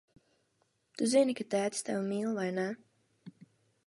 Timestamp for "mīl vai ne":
2.07-2.65